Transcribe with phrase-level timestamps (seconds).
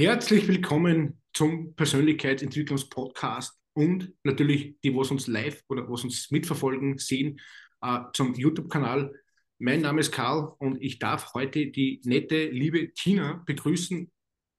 [0.00, 7.38] Herzlich willkommen zum Persönlichkeitsentwicklungspodcast und natürlich die, was uns live oder was uns mitverfolgen, sehen,
[7.82, 9.12] äh, zum YouTube-Kanal.
[9.58, 14.10] Mein Name ist Karl und ich darf heute die nette, liebe Tina begrüßen.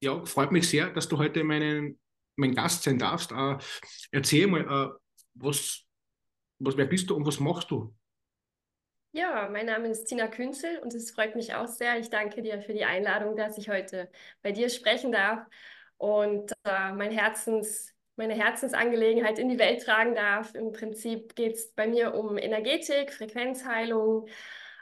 [0.03, 1.99] Ja, freut mich sehr, dass du heute meinen,
[2.35, 3.31] mein Gast sein darfst.
[3.31, 3.57] Äh,
[4.11, 4.89] erzähl mal, äh,
[5.33, 5.87] was,
[6.59, 7.95] was, wer bist du und was machst du?
[9.13, 11.99] Ja, mein Name ist Tina Künzel und es freut mich auch sehr.
[11.99, 14.09] Ich danke dir für die Einladung, dass ich heute
[14.41, 15.45] bei dir sprechen darf
[15.97, 20.55] und äh, mein Herzens, meine Herzensangelegenheit in die Welt tragen darf.
[20.55, 24.27] Im Prinzip geht es bei mir um Energetik, Frequenzheilung,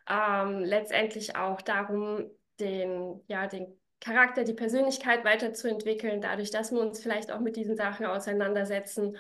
[0.08, 7.00] ähm, letztendlich auch darum, den, ja, den Charakter, die Persönlichkeit weiterzuentwickeln, dadurch, dass wir uns
[7.02, 9.18] vielleicht auch mit diesen Sachen auseinandersetzen.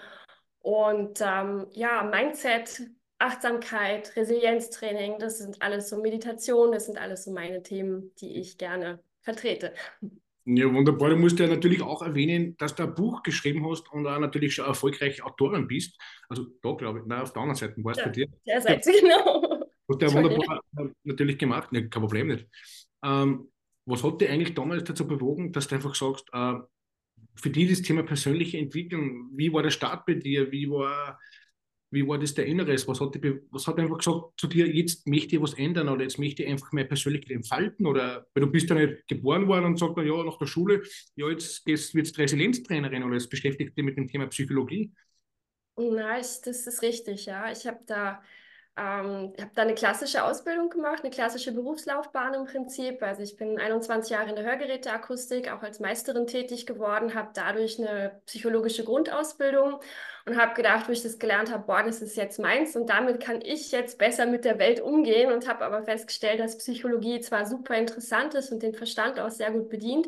[0.59, 2.81] Und ähm, ja, Mindset
[3.19, 8.57] Achtsamkeit, Resilienztraining, das sind alles so Meditation, das sind alles so meine Themen, die ich
[8.57, 9.73] gerne vertrete.
[10.45, 11.09] Ja, wunderbar.
[11.09, 14.55] Du musst ja natürlich auch erwähnen, dass du ein Buch geschrieben hast und auch natürlich
[14.55, 15.99] schon erfolgreiche Autorin bist.
[16.27, 18.27] Also da glaube ich, nein, auf der anderen Seite war es ja, bei dir.
[18.47, 18.99] Der Seite, ja.
[19.01, 19.67] genau.
[19.87, 21.71] Hast du ja wunderbar äh, natürlich gemacht.
[21.71, 22.47] Nee, kein Problem nicht.
[23.03, 23.51] Ähm,
[23.85, 26.55] was hat dich eigentlich damals dazu bewogen, dass du einfach sagst, äh,
[27.35, 30.51] für dich das Thema persönliche Entwicklung, wie war der Start bei dir?
[30.51, 31.19] Wie war
[31.91, 32.87] wie war das der Inneres?
[32.87, 36.03] Was hat, die, was hat einfach gesagt zu dir, jetzt möchte ich was ändern oder
[36.03, 37.85] jetzt möchte ich einfach meine Persönlichkeit entfalten?
[37.87, 40.83] Oder weil du bist ja nicht geboren worden und sagst, ja, nach der Schule,
[41.15, 44.91] ja, jetzt wirst du Resilienztrainerin oder jetzt beschäftigt dich mit dem Thema Psychologie.
[45.77, 47.51] Nein, das ist richtig, ja.
[47.51, 48.21] Ich habe da
[48.79, 53.03] ähm, habe da eine klassische Ausbildung gemacht, eine klassische Berufslaufbahn im Prinzip.
[53.03, 57.77] Also ich bin 21 Jahre in der Hörgeräteakustik, auch als Meisterin tätig geworden, habe dadurch
[57.77, 59.81] eine psychologische Grundausbildung
[60.25, 63.19] und habe gedacht, wo ich das gelernt habe, boah, das ist jetzt meins und damit
[63.19, 67.45] kann ich jetzt besser mit der Welt umgehen und habe aber festgestellt, dass Psychologie zwar
[67.45, 70.07] super interessant ist und den Verstand auch sehr gut bedient,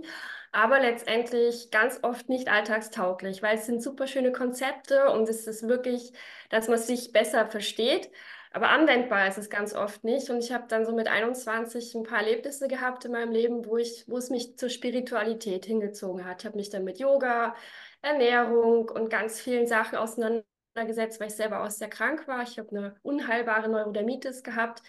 [0.54, 5.68] aber letztendlich ganz oft nicht alltagstauglich, weil es sind super schöne Konzepte und es ist
[5.68, 6.14] wirklich,
[6.50, 8.10] dass man sich besser versteht.
[8.54, 10.30] Aber anwendbar ist es ganz oft nicht.
[10.30, 13.78] Und ich habe dann so mit 21 ein paar Erlebnisse gehabt in meinem Leben, wo,
[13.78, 16.42] ich, wo es mich zur Spiritualität hingezogen hat.
[16.42, 17.56] Ich habe mich dann mit Yoga,
[18.02, 22.44] Ernährung und ganz vielen Sachen auseinandergesetzt, weil ich selber auch sehr krank war.
[22.44, 24.84] Ich habe eine unheilbare Neurodermitis gehabt,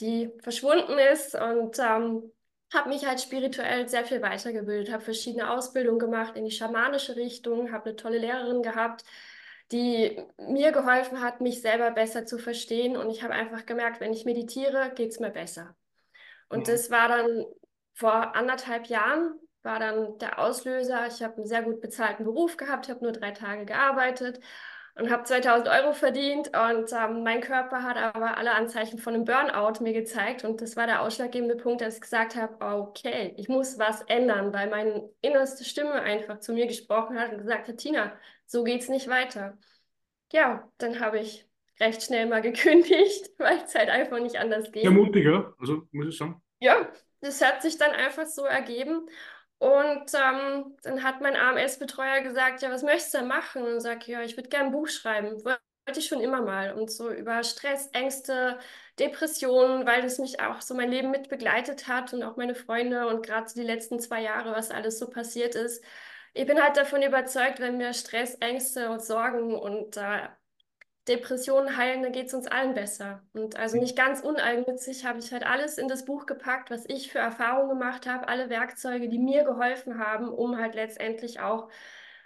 [0.00, 2.32] die verschwunden ist und ähm,
[2.72, 7.70] habe mich halt spirituell sehr viel weitergebildet, habe verschiedene Ausbildungen gemacht in die schamanische Richtung,
[7.72, 9.04] habe eine tolle Lehrerin gehabt,
[9.74, 12.96] die mir geholfen hat, mich selber besser zu verstehen.
[12.96, 15.74] Und ich habe einfach gemerkt, wenn ich meditiere, geht es mir besser.
[16.48, 16.74] Und ja.
[16.74, 17.44] das war dann
[17.92, 21.08] vor anderthalb Jahren, war dann der Auslöser.
[21.08, 24.38] Ich habe einen sehr gut bezahlten Beruf gehabt, habe nur drei Tage gearbeitet
[24.96, 26.48] und habe 2000 Euro verdient.
[26.56, 30.44] Und ähm, mein Körper hat aber alle Anzeichen von einem Burnout mir gezeigt.
[30.44, 34.52] Und das war der ausschlaggebende Punkt, dass ich gesagt habe, okay, ich muss was ändern,
[34.52, 38.12] weil meine innerste Stimme einfach zu mir gesprochen hat und gesagt hat, Tina,
[38.46, 39.58] so geht es nicht weiter.
[40.32, 41.48] Ja, dann habe ich
[41.80, 44.84] recht schnell mal gekündigt, weil es halt einfach nicht anders geht.
[44.84, 46.40] Ja, mutiger, also muss ich sagen.
[46.60, 46.88] Ja,
[47.20, 49.08] das hat sich dann einfach so ergeben.
[49.64, 53.62] Und ähm, dann hat mein AMS-Betreuer gesagt, ja, was möchtest du denn machen?
[53.62, 55.42] Und sage, ja, ich würde gerne ein Buch schreiben.
[55.42, 55.62] Wollte
[56.00, 56.74] ich schon immer mal.
[56.74, 58.58] Und so über Stress, Ängste,
[58.98, 63.06] Depressionen, weil das mich auch so mein Leben mit begleitet hat und auch meine Freunde
[63.08, 65.82] und gerade so die letzten zwei Jahre, was alles so passiert ist,
[66.34, 70.28] ich bin halt davon überzeugt, wenn wir Stress, Ängste und Sorgen und äh,
[71.08, 73.22] Depressionen heilen, dann geht es uns allen besser.
[73.34, 77.12] Und also nicht ganz uneigennützig habe ich halt alles in das Buch gepackt, was ich
[77.12, 81.68] für Erfahrungen gemacht habe, alle Werkzeuge, die mir geholfen haben, um halt letztendlich auch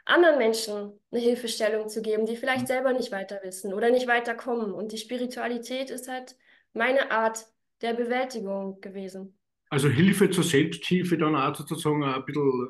[0.05, 4.73] anderen Menschen eine Hilfestellung zu geben, die vielleicht selber nicht weiter wissen oder nicht weiterkommen.
[4.73, 6.37] Und die Spiritualität ist halt
[6.73, 7.47] meine Art
[7.83, 9.37] der Bewältigung gewesen.
[9.71, 12.69] Also Hilfe zur Selbsthilfe, dann auch sozusagen ein bisschen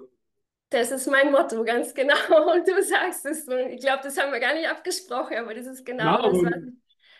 [0.70, 2.14] das ist mein Motto, ganz genau.
[2.54, 3.46] Und du sagst es.
[3.48, 6.32] Und ich glaube, das haben wir gar nicht abgesprochen, aber das ist genau ja, das,
[6.32, 6.54] was,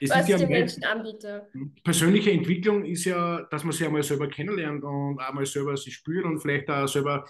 [0.01, 1.49] ich, was ich ja den Menschen anbiete.
[1.83, 6.25] Persönliche Entwicklung ist ja, dass man sich einmal selber kennenlernt und einmal selber sich spürt
[6.25, 7.25] und vielleicht auch selber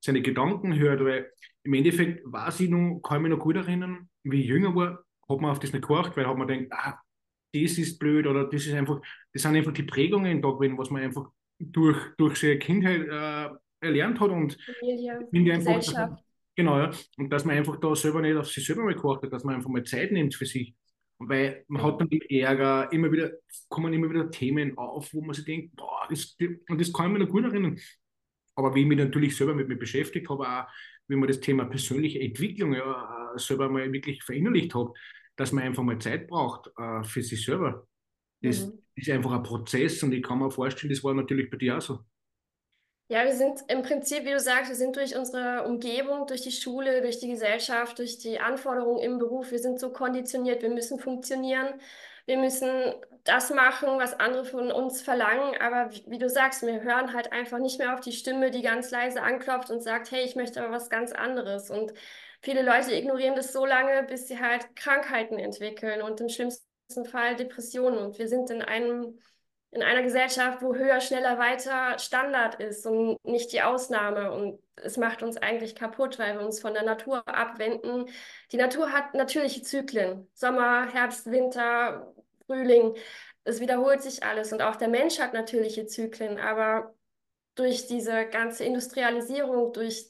[0.00, 1.02] seine Gedanken hört.
[1.04, 1.30] Weil
[1.64, 5.04] im Endeffekt war ich noch, kann ich mich noch gut erinnern, wie ich jünger war,
[5.28, 6.98] hat man auf das nicht geachtet, weil hat man denkt, ah,
[7.52, 9.00] das ist blöd oder das ist einfach,
[9.32, 13.54] das sind einfach die Prägungen da gewesen, was man einfach durch, durch seine Kindheit äh,
[13.84, 16.24] erlernt hat und Familie, einfach, Gesellschaft.
[16.56, 16.90] genau, ja.
[17.16, 19.70] Und dass man einfach da selber nicht auf sich selber mal geachtet, dass man einfach
[19.70, 20.74] mal Zeit nimmt für sich.
[21.18, 23.30] Weil man hat dann Ärger, immer wieder,
[23.68, 26.36] kommen immer wieder Themen auf, wo man sich denkt, boah, das,
[26.68, 27.78] und das kann ich mir noch gut erinnern.
[28.56, 30.66] Aber wie ich mich natürlich selber mit mir beschäftigt habe, auch
[31.08, 34.88] wie man das Thema persönliche Entwicklung ja selber mal wirklich verinnerlicht hat,
[35.36, 37.86] dass man einfach mal Zeit braucht äh, für sich selber.
[38.40, 38.78] Das mhm.
[38.94, 41.80] ist einfach ein Prozess und ich kann mir vorstellen, das war natürlich bei dir auch
[41.80, 42.00] so.
[43.08, 46.50] Ja, wir sind im Prinzip, wie du sagst, wir sind durch unsere Umgebung, durch die
[46.50, 50.98] Schule, durch die Gesellschaft, durch die Anforderungen im Beruf, wir sind so konditioniert, wir müssen
[50.98, 51.74] funktionieren,
[52.24, 55.54] wir müssen das machen, was andere von uns verlangen.
[55.60, 58.90] Aber wie, du sagst, wir hören halt einfach nicht mehr auf die Stimme, die ganz
[58.90, 61.68] leise anklopft und sagt, hey, ich möchte aber was ganz anderes.
[61.70, 61.92] Und
[62.40, 67.36] viele Leute ignorieren das so lange, bis sie halt Krankheiten entwickeln und im schlimmsten Fall
[67.36, 67.98] Depressionen.
[67.98, 69.18] Und wir sind in einem
[69.74, 74.30] in einer Gesellschaft, wo höher, schneller, weiter Standard ist und nicht die Ausnahme.
[74.32, 78.06] Und es macht uns eigentlich kaputt, weil wir uns von der Natur abwenden.
[78.52, 80.28] Die Natur hat natürliche Zyklen.
[80.32, 82.14] Sommer, Herbst, Winter,
[82.46, 82.94] Frühling.
[83.42, 84.52] Es wiederholt sich alles.
[84.52, 86.38] Und auch der Mensch hat natürliche Zyklen.
[86.38, 86.94] Aber
[87.56, 90.06] durch diese ganze Industrialisierung, durch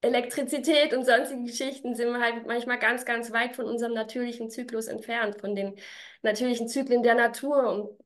[0.00, 4.88] Elektrizität und sonstige Geschichten sind wir halt manchmal ganz, ganz weit von unserem natürlichen Zyklus
[4.88, 5.76] entfernt, von den
[6.22, 7.68] natürlichen Zyklen der Natur.
[7.68, 8.05] Und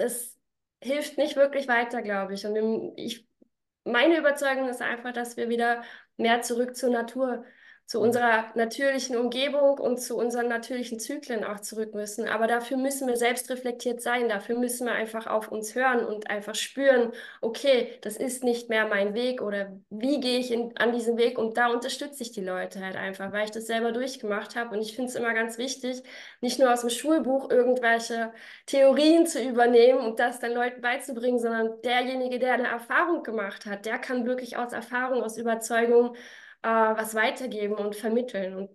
[0.00, 0.38] das
[0.82, 2.46] hilft nicht wirklich weiter, glaube ich.
[2.46, 3.28] Und ich,
[3.84, 5.82] meine Überzeugung ist einfach, dass wir wieder
[6.16, 7.44] mehr zurück zur Natur
[7.90, 12.28] zu unserer natürlichen Umgebung und zu unseren natürlichen Zyklen auch zurück müssen.
[12.28, 14.28] Aber dafür müssen wir selbst reflektiert sein.
[14.28, 17.10] Dafür müssen wir einfach auf uns hören und einfach spüren,
[17.40, 21.36] okay, das ist nicht mehr mein Weg oder wie gehe ich in, an diesen Weg?
[21.36, 24.76] Und da unterstütze ich die Leute halt einfach, weil ich das selber durchgemacht habe.
[24.76, 26.04] Und ich finde es immer ganz wichtig,
[26.40, 28.32] nicht nur aus dem Schulbuch irgendwelche
[28.66, 33.84] Theorien zu übernehmen und das dann Leuten beizubringen, sondern derjenige, der eine Erfahrung gemacht hat,
[33.84, 36.14] der kann wirklich aus Erfahrung, aus Überzeugung
[36.62, 38.54] äh, was weitergeben und vermitteln.
[38.54, 38.70] Und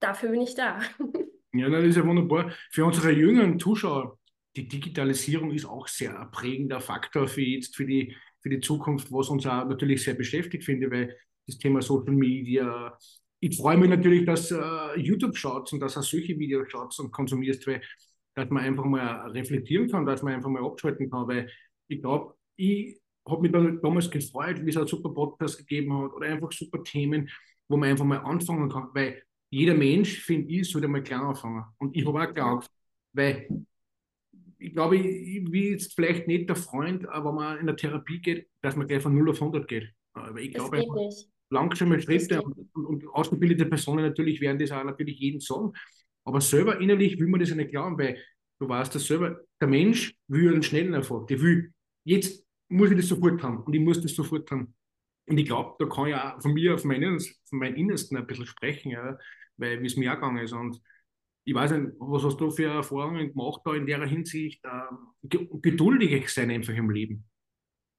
[0.00, 0.80] dafür bin ich da.
[1.52, 2.52] Ja, das ist ja wunderbar.
[2.70, 4.20] Für unsere jüngeren Zuschauer,
[4.54, 9.10] die Digitalisierung ist auch sehr ein prägender Faktor für jetzt, für die, für die Zukunft,
[9.10, 11.16] was uns auch natürlich sehr beschäftigt, finde, weil
[11.48, 12.96] das Thema Social Media,
[13.40, 17.10] ich freue mich natürlich, dass uh, YouTube schaut und dass er solche Videos schaut und
[17.10, 17.82] konsumierst, weil
[18.34, 21.50] dass man einfach mal reflektieren kann, dass man einfach mal abschalten kann, weil
[21.88, 23.00] ich glaube, ich
[23.30, 27.28] habe mich damals gefreut, wie es einen super Podcast gegeben hat oder einfach super Themen,
[27.68, 31.64] wo man einfach mal anfangen kann, weil jeder Mensch, finde ich, sollte mal klein anfangen.
[31.78, 32.76] Und ich habe auch klein angefangen,
[33.12, 33.48] weil
[34.58, 38.48] ich glaube, ich bin jetzt vielleicht nicht der Freund, wenn man in der Therapie geht,
[38.60, 39.92] dass man gleich von 0 auf 100 geht.
[40.12, 40.84] Aber ich glaube
[41.50, 45.72] langsame Schritte und, und, und, ausgebildete Personen natürlich werden das auch natürlich jeden sagen.
[46.24, 48.18] Aber selber innerlich will man das ja nicht glauben, weil
[48.60, 51.26] du weißt das selber, der Mensch will einen schnellen Erfolg.
[51.28, 51.72] Der will
[52.04, 54.74] jetzt muss ich das sofort haben und ich muss das sofort haben.
[55.26, 58.26] Und ich glaube, da kann ich auch von mir, von meinem, von meinem Innersten ein
[58.26, 59.18] bisschen sprechen, ja,
[59.56, 60.52] weil wie es mir auch gegangen ist.
[60.52, 60.80] Und
[61.44, 64.64] ich weiß nicht, was hast du für Erfahrungen gemacht da in der Hinsicht?
[64.64, 67.24] Äh, geduldig sein einfach im Leben.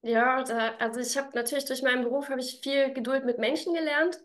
[0.02, 4.18] Ja, da, also ich habe natürlich durch meinen Beruf ich viel Geduld mit Menschen gelernt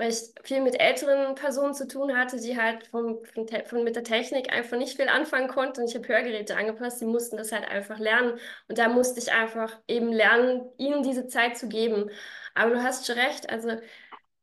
[0.00, 3.96] weil ich viel mit älteren Personen zu tun hatte, die halt vom, von, von, mit
[3.96, 5.82] der Technik einfach nicht viel anfangen konnten.
[5.82, 8.38] Und ich habe Hörgeräte angepasst, die mussten das halt einfach lernen.
[8.66, 12.10] Und da musste ich einfach eben lernen, ihnen diese Zeit zu geben.
[12.54, 13.76] Aber du hast schon recht, also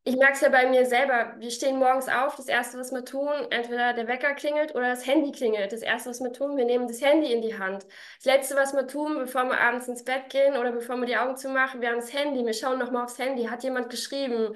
[0.07, 1.33] ich merke es ja bei mir selber.
[1.37, 5.05] Wir stehen morgens auf, das Erste, was wir tun, entweder der Wecker klingelt oder das
[5.05, 5.73] Handy klingelt.
[5.73, 7.85] Das Erste, was wir tun, wir nehmen das Handy in die Hand.
[8.17, 11.17] Das Letzte, was wir tun, bevor wir abends ins Bett gehen oder bevor wir die
[11.17, 13.45] Augen zumachen, wir haben das Handy, wir schauen nochmal aufs Handy.
[13.45, 14.55] Hat jemand geschrieben?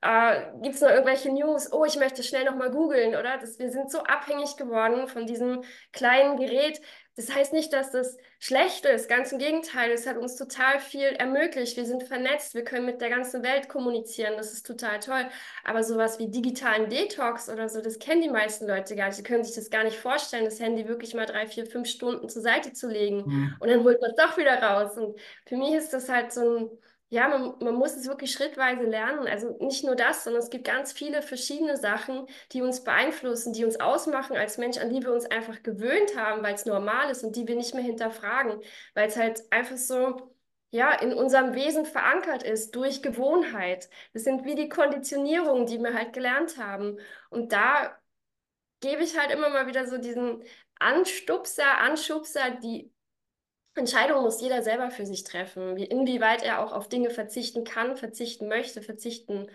[0.00, 1.72] Äh, Gibt es noch irgendwelche News?
[1.72, 3.38] Oh, ich möchte schnell nochmal googeln, oder?
[3.38, 5.62] Das, wir sind so abhängig geworden von diesem
[5.92, 6.80] kleinen Gerät.
[7.16, 9.08] Das heißt nicht, dass das schlecht ist.
[9.08, 11.76] Ganz im Gegenteil, es hat uns total viel ermöglicht.
[11.76, 14.34] Wir sind vernetzt, wir können mit der ganzen Welt kommunizieren.
[14.36, 15.26] Das ist total toll.
[15.64, 19.18] Aber sowas wie digitalen Detox oder so, das kennen die meisten Leute gar nicht.
[19.18, 22.28] Die können sich das gar nicht vorstellen, das Handy wirklich mal drei, vier, fünf Stunden
[22.28, 23.24] zur Seite zu legen.
[23.26, 23.56] Mhm.
[23.58, 24.96] Und dann holt man es doch wieder raus.
[24.96, 26.70] Und für mich ist das halt so ein
[27.10, 29.26] ja, man, man muss es wirklich schrittweise lernen.
[29.26, 33.64] Also nicht nur das, sondern es gibt ganz viele verschiedene Sachen, die uns beeinflussen, die
[33.64, 37.24] uns ausmachen als Mensch, an die wir uns einfach gewöhnt haben, weil es normal ist
[37.24, 38.60] und die wir nicht mehr hinterfragen,
[38.94, 40.34] weil es halt einfach so,
[40.70, 43.88] ja, in unserem Wesen verankert ist durch Gewohnheit.
[44.12, 46.98] Das sind wie die Konditionierungen, die wir halt gelernt haben.
[47.30, 47.98] Und da
[48.80, 50.42] gebe ich halt immer mal wieder so diesen
[50.78, 52.92] Anstupser, Anschubser, die
[53.78, 57.96] Entscheidung muss jeder selber für sich treffen, wie, inwieweit er auch auf Dinge verzichten kann,
[57.96, 59.48] verzichten möchte, verzichten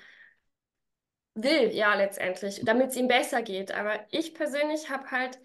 [1.35, 3.71] will, ja, letztendlich, damit es ihm besser geht.
[3.71, 5.39] Aber ich persönlich habe halt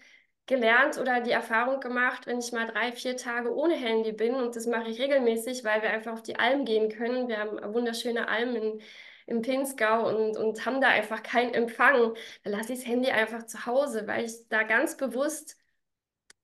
[0.47, 4.56] gelernt oder die Erfahrung gemacht, wenn ich mal drei, vier Tage ohne Handy bin, und
[4.56, 7.28] das mache ich regelmäßig, weil wir einfach auf die Alm gehen können.
[7.28, 8.82] Wir haben wunderschöne Almen in,
[9.26, 12.14] im Pinzgau und, und haben da einfach keinen Empfang.
[12.44, 15.56] Da lasse ich das Handy einfach zu Hause, weil ich da ganz bewusst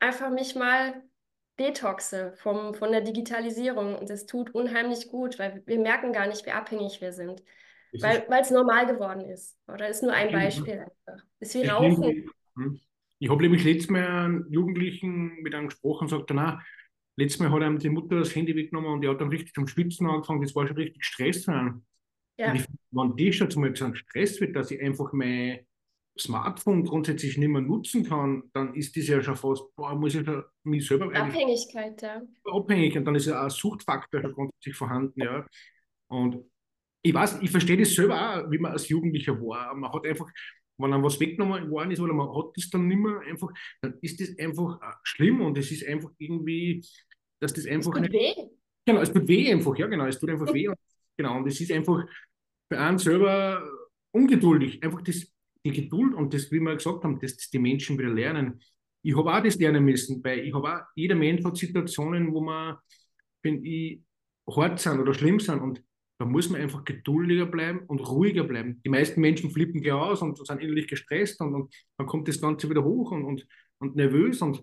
[0.01, 1.03] einfach mich mal
[1.59, 3.95] detoxe vom, von der Digitalisierung.
[3.95, 7.43] Und das tut unheimlich gut, weil wir merken gar nicht, wie abhängig wir sind.
[7.93, 9.57] Es weil es normal geworden ist.
[9.69, 11.25] Oder ist nur ein Beispiel einfach.
[11.39, 12.29] Ist wie Rauchen.
[12.57, 12.81] Hm.
[13.21, 16.61] Ich habe nämlich letztes Mal einen Jugendlichen mit einem gesprochen und sagte, na,
[17.17, 19.69] letztes Mal hat einem die Mutter das Handy weggenommen und die hat dann richtig zum
[19.69, 20.43] Schwitzen angefangen.
[20.43, 21.47] Das war schon richtig Stress.
[21.47, 21.71] Ja.
[22.51, 25.61] Und ich, wenn das schon mal zu einem Stress wird, dass ich einfach mein
[26.19, 30.27] Smartphone grundsätzlich nicht mehr nutzen kann, dann ist das ja schon fast, boah, muss ich
[30.27, 32.23] ja mich selber Abhängigkeit, ja.
[32.45, 35.47] Abhängig und dann ist ja auch ein Suchtfaktor schon grundsätzlich vorhanden, ja.
[36.09, 36.45] Und
[37.03, 39.75] ich weiß, ich verstehe das selber auch, wie man als Jugendlicher war.
[39.75, 40.31] Man hat einfach,
[40.79, 43.49] wenn einem was weggenommen worden ist oder man hat das dann nicht mehr einfach,
[43.83, 46.83] dann ist das einfach äh, schlimm und es ist einfach irgendwie,
[47.41, 47.95] dass das einfach.
[47.97, 48.35] Es tut weh.
[48.87, 50.69] Genau, es tut weh einfach, ja, genau, es tut einfach weh.
[50.69, 50.79] Und,
[51.17, 52.05] genau, und es ist einfach
[52.73, 53.69] für einen selber
[54.13, 54.83] ungeduldig.
[54.83, 55.27] Einfach das,
[55.65, 58.61] die Geduld und das, wie wir gesagt haben, dass, dass die Menschen wieder lernen.
[59.03, 62.77] Ich habe auch das lernen müssen, weil ich habe jeder Mensch hat Situationen, wo man,
[63.43, 64.01] wenn ich,
[64.47, 65.83] hart sind oder schlimm sind und
[66.19, 68.81] da muss man einfach geduldiger bleiben und ruhiger bleiben.
[68.85, 72.41] Die meisten Menschen flippen gleich aus und sind innerlich gestresst und, und dann kommt das
[72.41, 73.47] Ganze wieder hoch und, und,
[73.79, 74.63] und nervös und,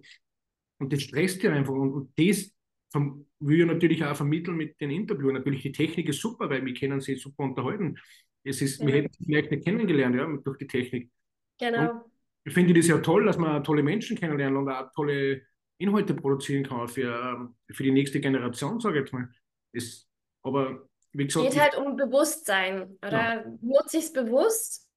[0.79, 1.74] und das stresst ja einfach.
[1.74, 2.51] Und, und das
[2.93, 5.34] will ich natürlich auch vermitteln mit den Interviews.
[5.34, 7.98] Natürlich, die Technik ist super, weil wir können sie super unterhalten.
[8.43, 8.88] Es ist, ja.
[8.88, 11.12] Wir hätten sie vielleicht nicht kennengelernt, ja, durch die Technik.
[11.60, 11.91] Genau.
[11.91, 12.01] Und
[12.43, 15.41] ich finde das ja toll, dass man tolle Menschen kennenlernen und auch tolle
[15.77, 19.29] Inhalte produzieren kann für, für die nächste Generation, sage ich jetzt mal.
[19.74, 20.07] Es,
[20.43, 22.98] aber wie gesagt, geht halt um Bewusstsein.
[23.05, 23.45] Oder ja.
[23.62, 24.88] nutze ich es bewusst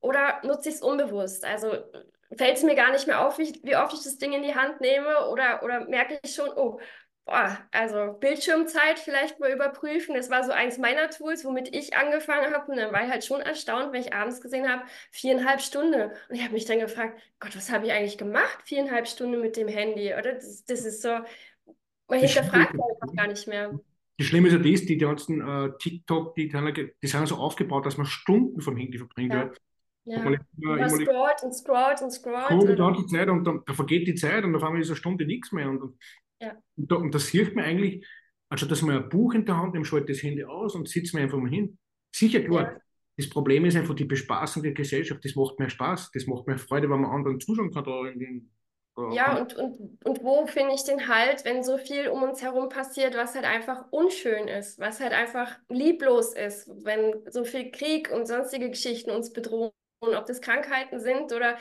[0.00, 1.44] oder nutze ich es unbewusst?
[1.44, 1.72] Also
[2.36, 4.54] fällt es mir gar nicht mehr auf, wie, wie, oft ich das Ding in die
[4.54, 6.80] Hand nehme oder, oder merke ich schon, oh,
[7.24, 10.14] boah, also Bildschirmzeit vielleicht mal überprüfen.
[10.14, 12.70] Das war so eins meiner Tools, womit ich angefangen habe.
[12.70, 16.10] Und dann war ich halt schon erstaunt, wenn ich abends gesehen habe, viereinhalb Stunden.
[16.10, 18.58] Und ich habe mich dann gefragt, Gott, was habe ich eigentlich gemacht?
[18.64, 20.34] Viereinhalb Stunden mit dem Handy, oder?
[20.34, 21.20] Das, das ist so,
[22.08, 23.78] man hinterfragt einfach gar nicht mehr.
[24.18, 27.96] Das Schlimme ist ja das, die ganzen äh, TikTok, die, die sind so aufgebaut, dass
[27.96, 29.34] man Stunden vom Handy verbringt.
[29.34, 29.50] Ja.
[30.06, 30.22] Ja.
[30.22, 32.44] Man, immer, scrollt und scrollt und scrollt.
[32.44, 34.96] Scrollt die ganze Zeit und dann da vergeht die Zeit und auf einmal ist eine
[34.96, 35.68] Stunde nichts mehr.
[35.70, 35.98] Und, und,
[36.40, 36.56] ja.
[36.76, 38.06] und, da, und das hilft mir eigentlich,
[38.48, 41.14] anstatt dass man ein Buch in der Hand nimmt, schalte das Handy aus und sitzt
[41.14, 41.78] mir einfach mal hin.
[42.14, 42.80] Sicher, klar, ja.
[43.16, 45.24] das Problem ist einfach die Bespaßung der Gesellschaft.
[45.24, 47.84] Das macht mir Spaß, das macht mir Freude, wenn man anderen zuschauen kann.
[47.84, 48.50] Da in den,
[49.10, 52.68] ja, und, und, und wo finde ich den Halt, wenn so viel um uns herum
[52.68, 58.12] passiert, was halt einfach unschön ist, was halt einfach lieblos ist, wenn so viel Krieg
[58.12, 61.58] und sonstige Geschichten uns bedrohen, ob das Krankheiten sind oder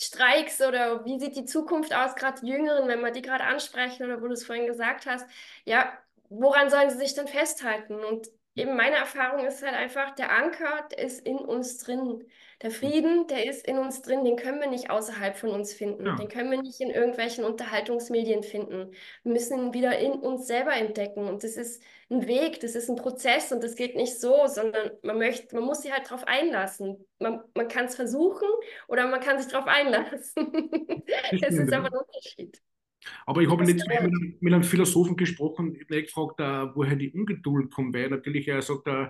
[0.00, 4.22] Streiks oder wie sieht die Zukunft aus, gerade Jüngeren, wenn wir die gerade ansprechen oder
[4.22, 5.26] wo du es vorhin gesagt hast,
[5.64, 5.92] ja,
[6.28, 7.94] woran sollen sie sich denn festhalten?
[8.04, 12.24] Und eben meine Erfahrung ist halt einfach, der Anker der ist in uns drin.
[12.62, 16.06] Der Frieden, der ist in uns drin, den können wir nicht außerhalb von uns finden.
[16.06, 16.16] Ja.
[16.16, 18.92] Den können wir nicht in irgendwelchen Unterhaltungsmedien finden.
[19.22, 21.28] Wir müssen ihn wieder in uns selber entdecken.
[21.28, 24.90] Und das ist ein Weg, das ist ein Prozess und das geht nicht so, sondern
[25.02, 27.04] man möchte, man muss sich halt darauf einlassen.
[27.18, 28.48] Man, man kann es versuchen
[28.88, 30.70] oder man kann sich darauf einlassen.
[31.40, 32.62] das ist aber ein Unterschied.
[33.26, 37.10] Aber ich habe nicht mit, mit, einem Philosophen gesprochen, ich habe gefragt, uh, woher die
[37.10, 39.06] Ungeduld kommt, weil natürlich er sagt, uh,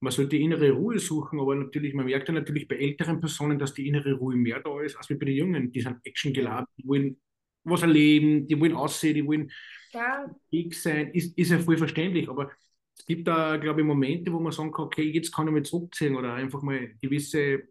[0.00, 3.58] man sollte die innere Ruhe suchen, aber natürlich, man merkt ja natürlich bei älteren Personen,
[3.58, 5.72] dass die innere Ruhe mehr da ist, als bei den Jungen.
[5.72, 7.20] Die sind actiongeladen, die wollen
[7.64, 9.50] was erleben, die wollen aussehen, die wollen
[9.92, 10.30] ja.
[10.72, 12.50] sein, ist, ist ja voll verständlich, aber
[12.96, 15.64] es gibt da, glaube ich, Momente, wo man sagen kann, okay, jetzt kann ich mich
[15.64, 17.62] zurückziehen oder einfach mal gewisse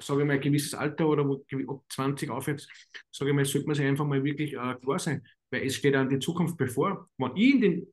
[0.00, 2.68] sage ich mal, ein gewisses Alter oder wo, ab 20 aufwärts,
[3.10, 5.94] sage ich mal, sollte man sich einfach mal wirklich äh, klar sein, weil es steht
[5.94, 7.08] an die Zukunft bevor.
[7.18, 7.86] Wenn ich in den,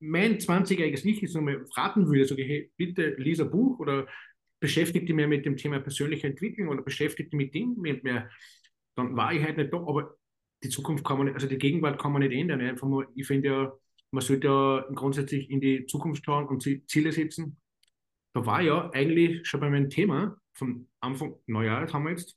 [0.00, 4.06] mein 20-jähriges Ich jetzt nochmal raten würde, sage ich, hey, bitte lies ein Buch oder
[4.60, 8.30] beschäftige dich mehr mit dem Thema persönliche Entwicklung oder beschäftige dich mit dem mehr,
[8.96, 10.16] dann war ich halt nicht da, aber
[10.62, 12.60] die Zukunft kann man nicht, also die Gegenwart kann man nicht ändern.
[12.60, 13.72] Einfach nur, ich finde ja,
[14.10, 17.58] man sollte ja grundsätzlich in die Zukunft schauen und Ziele setzen.
[18.34, 22.36] Da war ja eigentlich schon bei meinem Thema, vom Anfang Neujahr haben wir jetzt.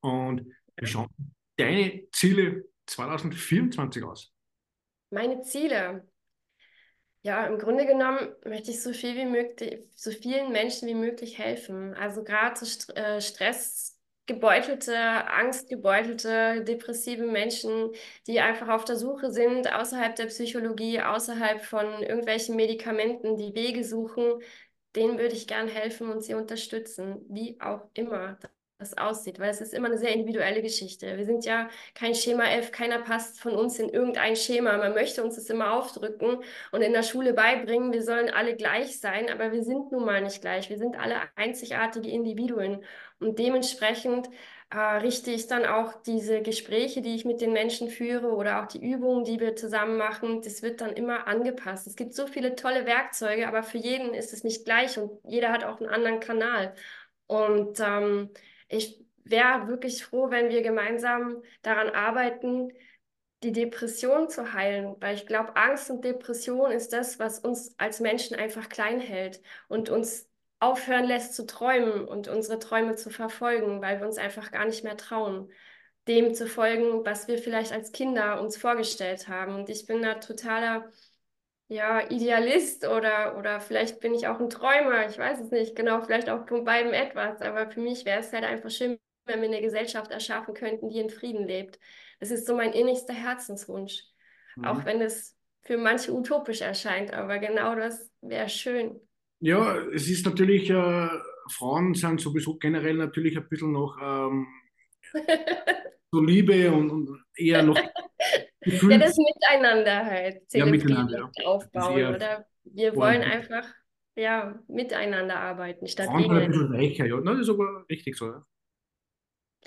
[0.00, 1.08] Und wie schauen
[1.56, 4.32] deine Ziele 2024 aus?
[5.10, 6.06] Meine Ziele.
[7.22, 11.38] Ja, im Grunde genommen möchte ich so viel wie möglich, so vielen Menschen wie möglich
[11.38, 11.94] helfen.
[11.94, 17.92] Also gerade so St äh, stressgebeutelte, angstgebeutelte, depressive Menschen,
[18.26, 23.84] die einfach auf der Suche sind, außerhalb der Psychologie, außerhalb von irgendwelchen Medikamenten, die Wege
[23.84, 24.42] suchen,
[24.96, 28.38] denen würde ich gern helfen und sie unterstützen, wie auch immer
[28.78, 31.16] das aussieht, weil es ist immer eine sehr individuelle Geschichte.
[31.16, 34.76] Wir sind ja kein Schema F, keiner passt von uns in irgendein Schema.
[34.76, 36.38] Man möchte uns das immer aufdrücken
[36.72, 40.20] und in der Schule beibringen, wir sollen alle gleich sein, aber wir sind nun mal
[40.22, 40.68] nicht gleich.
[40.70, 42.84] Wir sind alle einzigartige Individuen
[43.20, 44.28] und dementsprechend
[44.74, 48.66] äh, richte ich dann auch diese Gespräche, die ich mit den Menschen führe oder auch
[48.66, 51.86] die Übungen, die wir zusammen machen, das wird dann immer angepasst.
[51.86, 55.52] Es gibt so viele tolle Werkzeuge, aber für jeden ist es nicht gleich und jeder
[55.52, 56.74] hat auch einen anderen Kanal.
[57.26, 58.30] Und ähm,
[58.68, 62.72] ich wäre wirklich froh, wenn wir gemeinsam daran arbeiten,
[63.42, 68.00] die Depression zu heilen, weil ich glaube, Angst und Depression ist das, was uns als
[68.00, 70.28] Menschen einfach klein hält und uns
[70.60, 74.84] aufhören lässt zu träumen und unsere Träume zu verfolgen, weil wir uns einfach gar nicht
[74.84, 75.50] mehr trauen,
[76.08, 79.54] dem zu folgen, was wir vielleicht als Kinder uns vorgestellt haben.
[79.54, 80.90] Und ich bin da totaler
[81.68, 86.02] ja, Idealist oder, oder vielleicht bin ich auch ein Träumer, ich weiß es nicht genau,
[86.02, 89.48] vielleicht auch von beidem etwas, aber für mich wäre es halt einfach schön, wenn wir
[89.48, 91.78] eine Gesellschaft erschaffen könnten, die in Frieden lebt.
[92.20, 94.04] Das ist so mein innigster Herzenswunsch,
[94.56, 94.64] mhm.
[94.66, 99.00] auch wenn es für manche utopisch erscheint, aber genau das wäre schön.
[99.40, 101.08] Ja, es ist natürlich, äh,
[101.50, 104.46] Frauen sind sowieso generell natürlich ein bisschen noch ähm,
[106.12, 107.78] so Liebe und, und eher noch
[108.60, 108.92] Gefühl.
[108.92, 111.46] Ja, das Miteinander halt ja, miteinander, ja.
[111.46, 112.46] aufbauen, oder?
[112.64, 113.66] Wir wollen einfach
[114.16, 116.36] ja, miteinander arbeiten, statt Frauen gegen.
[116.36, 117.20] Ein bisschen weicher, ja.
[117.20, 118.46] das ist aber richtig so, ja.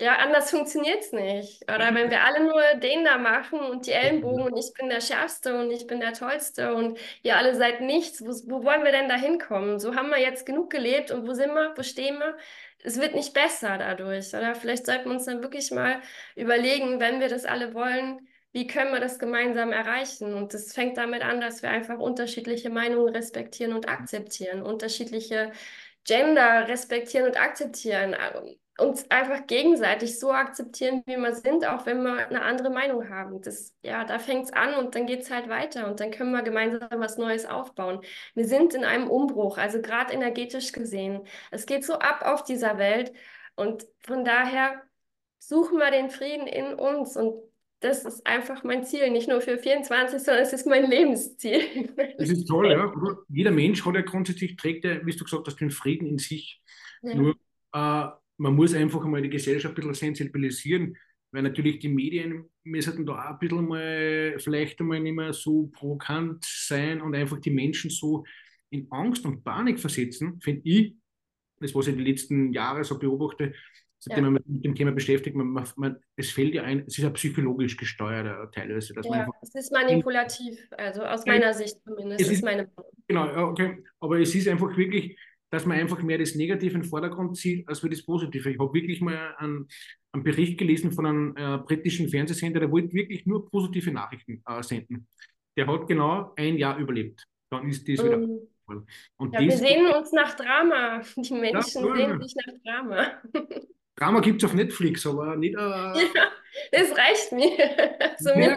[0.00, 1.62] Ja, anders funktioniert es nicht.
[1.64, 5.00] Oder wenn wir alle nur den da machen und die Ellenbogen und ich bin der
[5.00, 8.92] Schärfste und ich bin der Tollste und ihr alle seid nichts, wo, wo wollen wir
[8.92, 9.80] denn da hinkommen?
[9.80, 12.36] So haben wir jetzt genug gelebt und wo sind wir, wo stehen wir?
[12.84, 14.28] Es wird nicht besser dadurch.
[14.34, 16.00] Oder vielleicht sollten wir uns dann wirklich mal
[16.36, 20.32] überlegen, wenn wir das alle wollen, wie können wir das gemeinsam erreichen?
[20.34, 25.50] Und das fängt damit an, dass wir einfach unterschiedliche Meinungen respektieren und akzeptieren, unterschiedliche
[26.04, 28.14] Gender respektieren und akzeptieren,
[28.80, 33.42] uns einfach gegenseitig so akzeptieren, wie wir sind, auch wenn wir eine andere Meinung haben.
[33.42, 36.30] Das, ja, da fängt es an und dann geht es halt weiter und dann können
[36.30, 38.00] wir gemeinsam was Neues aufbauen.
[38.34, 41.22] Wir sind in einem Umbruch, also gerade energetisch gesehen.
[41.50, 43.12] Es geht so ab auf dieser Welt
[43.56, 44.80] und von daher
[45.40, 47.34] suchen wir den Frieden in uns und
[47.80, 51.92] das ist einfach mein Ziel, nicht nur für 24, sondern es ist mein Lebensziel.
[52.18, 52.92] Das ist toll, ja.
[53.28, 56.60] Jeder Mensch hat ja grundsätzlich, trägt ja, wie du gesagt hast, den Frieden in sich.
[57.02, 57.14] Ja.
[57.14, 57.36] Nur
[57.72, 58.08] äh,
[58.38, 60.96] man muss einfach einmal die Gesellschaft ein bisschen sensibilisieren,
[61.30, 65.66] weil natürlich die Medien müssen da auch ein bisschen mal vielleicht einmal nicht mehr so
[65.66, 68.24] provokant sein und einfach die Menschen so
[68.70, 70.94] in Angst und Panik versetzen, finde ich,
[71.60, 73.52] das was ich die letzten Jahre so beobachte,
[73.98, 74.30] seitdem ja.
[74.30, 77.10] man mit dem Thema beschäftigt, man, man, man, es fällt ja ein, es ist ja
[77.10, 78.94] psychologisch gesteuert teilweise.
[78.94, 82.20] Dass ja, es ist manipulativ, also aus meiner Sicht zumindest.
[82.20, 82.70] Es ist, meine
[83.08, 85.18] genau, okay, aber es ist einfach wirklich,
[85.50, 88.50] dass man einfach mehr das Negative in den Vordergrund zieht, als für das Positive.
[88.50, 89.68] Ich habe wirklich mal einen,
[90.12, 94.62] einen, Bericht gelesen von einem äh, britischen Fernsehsender, der wollte wirklich nur positive Nachrichten äh,
[94.62, 95.06] senden.
[95.56, 97.24] Der hat genau ein Jahr überlebt.
[97.50, 98.14] Dann ist das wieder.
[98.14, 98.40] Ähm,
[99.16, 101.00] Und ja, wir sehen uns nach Drama.
[101.16, 103.22] Die Menschen ja, sehen sich nach Drama.
[103.98, 105.54] Drama gibt es auf Netflix, aber nicht.
[105.54, 105.58] Äh...
[105.58, 106.30] Ja,
[106.72, 107.50] das reicht mir.
[108.18, 108.56] so mir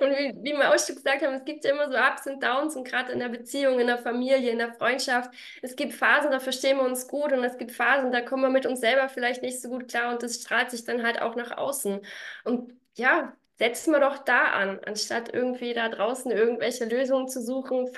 [0.00, 2.42] Und wie, wie wir auch schon gesagt haben, es gibt ja immer so Ups und
[2.42, 5.30] Downs und gerade in der Beziehung, in der Familie, in der Freundschaft.
[5.62, 8.50] Es gibt Phasen, da verstehen wir uns gut und es gibt Phasen, da kommen wir
[8.50, 11.36] mit uns selber vielleicht nicht so gut klar und das strahlt sich dann halt auch
[11.36, 12.00] nach außen.
[12.44, 17.88] Und ja, setzen wir doch da an, anstatt irgendwie da draußen irgendwelche Lösungen zu suchen.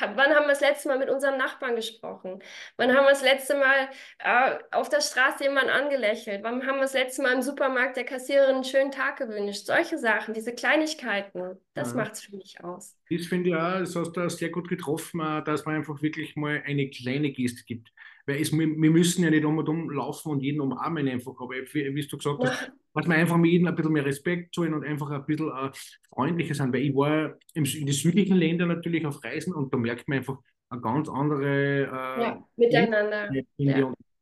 [0.00, 2.42] Wann haben wir das letzte Mal mit unseren Nachbarn gesprochen?
[2.76, 6.42] Wann haben wir das letzte Mal äh, auf der Straße jemanden angelächelt?
[6.42, 9.66] Wann haben wir das letzte Mal im Supermarkt der Kassiererin einen schönen Tag gewünscht?
[9.66, 11.96] Solche Sachen, diese Kleinigkeiten, das ja.
[11.96, 12.96] macht es für mich aus.
[13.08, 16.62] Ich finde ja, das hast du sehr gut getroffen, äh, dass man einfach wirklich mal
[16.66, 17.92] eine kleine Geste gibt.
[18.26, 21.34] Weil es, wir, wir müssen ja nicht um und um laufen und jeden umarmen einfach,
[21.38, 24.74] aber wie du gesagt hast, dass wir einfach mit jedem ein bisschen mehr Respekt zahlen
[24.74, 25.70] und einfach ein bisschen äh,
[26.08, 26.72] freundlicher sind.
[26.72, 30.18] Weil ich war im, in den südlichen Ländern natürlich auf Reisen und da merkt man
[30.18, 30.38] einfach
[30.70, 33.30] eine ganz andere äh, ja, Miteinander.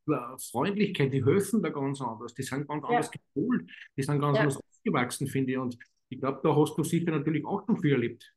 [0.05, 0.35] Ja.
[0.51, 2.89] Freundlichkeit, die helfen da ganz anders, die sind ganz ja.
[2.89, 5.57] anders gepolt, die sind ganz anders aufgewachsen, finde ich.
[5.57, 5.77] Und
[6.09, 8.32] ich glaube, da hast du sicher natürlich auch schon viel erlebt.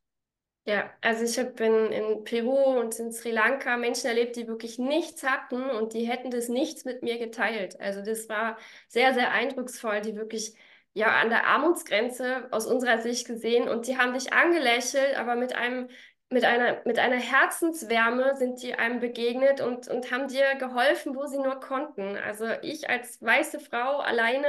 [0.69, 4.79] Ja, also ich habe in, in Peru und in Sri Lanka Menschen erlebt, die wirklich
[4.81, 7.79] nichts hatten und die hätten das nichts mit mir geteilt.
[7.81, 10.55] Also das war sehr, sehr eindrucksvoll, die wirklich
[10.93, 15.55] ja an der Armutsgrenze aus unserer Sicht gesehen und die haben dich angelächelt, aber mit
[15.55, 15.89] einem
[16.29, 21.27] mit einer, mit einer Herzenswärme sind die einem begegnet und, und haben dir geholfen, wo
[21.27, 22.17] sie nur konnten.
[22.17, 24.49] Also ich als weiße Frau alleine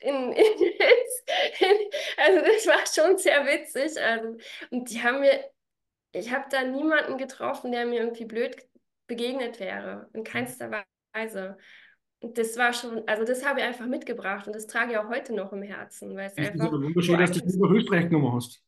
[0.00, 1.76] in, in, in,
[2.16, 4.00] also das war schon sehr witzig.
[4.02, 4.36] Also,
[4.70, 5.44] und die haben mir,
[6.12, 8.56] ich habe da niemanden getroffen, der mir irgendwie blöd
[9.06, 11.58] begegnet wäre, in keinster Weise.
[12.20, 15.08] Und das war schon, also das habe ich einfach mitgebracht und das trage ich auch
[15.08, 16.16] heute noch im Herzen.
[16.16, 18.62] Weil es ist einfach aber wunderschön, dass du das über Österreich genommen hast.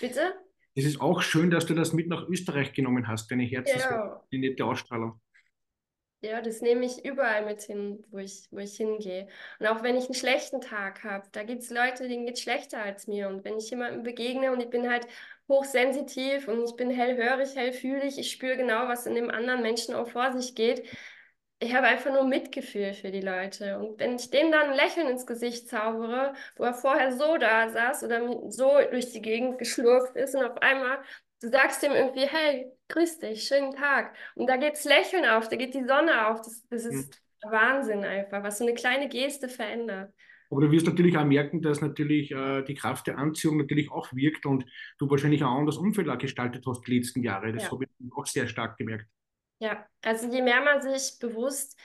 [0.00, 0.34] Bitte?
[0.74, 4.22] Es ist auch schön, dass du das mit nach Österreich genommen hast, deine Herzens, ja.
[4.32, 5.20] die nette Ausstrahlung.
[6.22, 9.26] Ja, das nehme ich überall mit hin, wo ich, wo ich hingehe.
[9.58, 12.42] Und auch wenn ich einen schlechten Tag habe, da gibt es Leute, denen geht es
[12.42, 13.28] schlechter als mir.
[13.28, 15.06] Und wenn ich jemandem begegne und ich bin halt
[15.48, 20.08] hochsensitiv und ich bin hellhörig, hellfühlig, ich spüre genau, was in dem anderen Menschen auch
[20.08, 20.86] vor sich geht,
[21.58, 23.78] ich habe einfach nur Mitgefühl für die Leute.
[23.78, 27.68] Und wenn ich denen dann ein Lächeln ins Gesicht zaubere, wo er vorher so da
[27.70, 30.98] saß oder so durch die Gegend geschlurft ist und auf einmal,
[31.42, 34.14] du sagst ihm irgendwie, hey, grüß dich, schönen Tag.
[34.34, 36.42] Und da geht's Lächeln auf, da geht die Sonne auf.
[36.42, 37.52] Das, das ist hm.
[37.52, 40.12] Wahnsinn einfach, was so eine kleine Geste verändert.
[40.50, 44.12] Aber du wirst natürlich auch merken, dass natürlich äh, die Kraft der Anziehung natürlich auch
[44.12, 44.64] wirkt und
[44.98, 47.52] du wahrscheinlich auch anders Umfeld auch gestaltet hast die letzten Jahre.
[47.52, 47.70] Das ja.
[47.70, 49.06] habe ich auch sehr stark gemerkt.
[49.60, 51.78] Ja, also je mehr man sich bewusst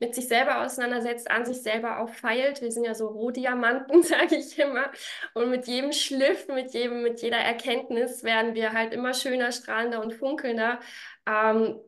[0.00, 2.62] mit sich selber auseinandersetzt, an sich selber auch feilt.
[2.62, 4.90] Wir sind ja so Rohdiamanten, sage ich immer.
[5.34, 10.02] Und mit jedem Schliff, mit jedem, mit jeder Erkenntnis werden wir halt immer schöner, strahlender
[10.02, 10.80] und funkelnder.
[11.26, 11.80] Ähm,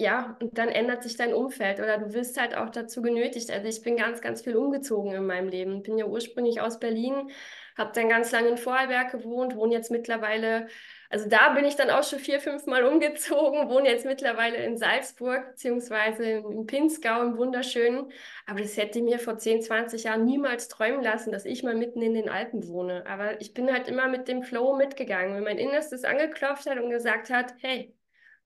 [0.00, 3.50] ja, und dann ändert sich dein Umfeld oder du wirst halt auch dazu genötigt.
[3.50, 5.82] Also ich bin ganz, ganz viel umgezogen in meinem Leben.
[5.82, 7.30] Bin ja ursprünglich aus Berlin,
[7.76, 10.68] habe dann ganz lange in Vorarlberg gewohnt, wohne jetzt mittlerweile
[11.10, 14.76] also da bin ich dann auch schon vier, fünf Mal umgezogen, wohne jetzt mittlerweile in
[14.76, 18.12] Salzburg, beziehungsweise im Pinzgau, im Wunderschönen.
[18.46, 22.02] Aber das hätte mir vor 10, 20 Jahren niemals träumen lassen, dass ich mal mitten
[22.02, 23.06] in den Alpen wohne.
[23.06, 25.34] Aber ich bin halt immer mit dem Flow mitgegangen.
[25.34, 27.94] Wenn mein Innerstes angeklopft hat und gesagt hat, hey,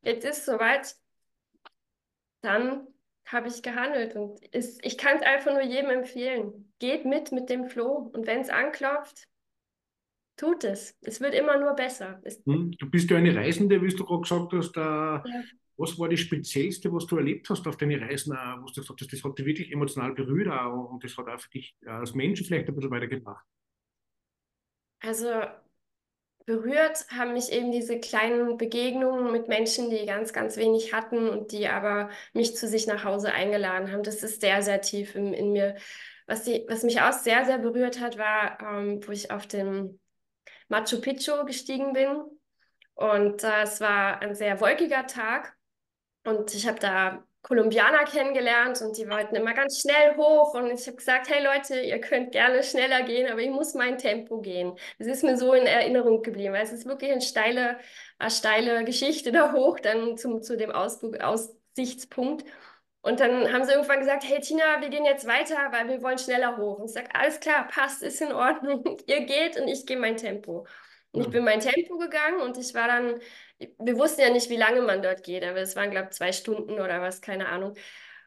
[0.03, 0.94] jetzt ist soweit,
[2.42, 2.87] dann
[3.27, 4.14] habe ich gehandelt.
[4.14, 6.72] Und ist, ich kann es einfach nur jedem empfehlen.
[6.79, 8.11] Geht mit mit dem Flow.
[8.12, 9.27] Und wenn es anklopft,
[10.37, 10.97] Tut es.
[11.03, 12.21] Es wird immer nur besser.
[12.47, 14.77] Hm, du bist ja eine Reisende, wie du gerade gesagt hast.
[14.77, 15.23] Ja.
[15.77, 19.01] Was war das Speziellste, was du erlebt hast auf deinen Reisen, äh, wo du gesagt
[19.01, 22.14] hast, das hat dich wirklich emotional berührt und das hat auch für dich äh, als
[22.14, 23.45] Mensch vielleicht ein bisschen weitergebracht?
[25.01, 25.29] Also
[26.45, 31.53] berührt haben mich eben diese kleinen Begegnungen mit Menschen, die ganz, ganz wenig hatten und
[31.53, 34.03] die aber mich zu sich nach Hause eingeladen haben.
[34.03, 35.77] Das ist sehr, sehr tief in, in mir.
[36.27, 39.99] Was, die, was mich auch sehr, sehr berührt hat, war, ähm, wo ich auf dem
[40.72, 42.22] Machu Picchu gestiegen bin.
[42.94, 45.54] Und äh, es war ein sehr wolkiger Tag.
[46.24, 50.54] Und ich habe da Kolumbianer kennengelernt und die wollten immer ganz schnell hoch.
[50.54, 53.98] Und ich habe gesagt, hey Leute, ihr könnt gerne schneller gehen, aber ich muss mein
[53.98, 54.74] Tempo gehen.
[54.98, 57.78] Das ist mir so in Erinnerung geblieben, weil es ist wirklich eine steile,
[58.18, 62.44] eine steile Geschichte da hoch, dann zum, zu dem Ausflug, Aussichtspunkt.
[63.02, 66.18] Und dann haben sie irgendwann gesagt, hey Tina, wir gehen jetzt weiter, weil wir wollen
[66.18, 66.78] schneller hoch.
[66.78, 68.96] Und ich sage, alles klar, passt, ist in Ordnung.
[69.06, 70.66] Ihr geht und ich gehe mein Tempo.
[71.10, 71.26] Und ja.
[71.26, 73.20] ich bin mein Tempo gegangen und ich war dann,
[73.58, 76.32] wir wussten ja nicht, wie lange man dort geht, aber es waren, glaube ich, zwei
[76.32, 77.74] Stunden oder was, keine Ahnung.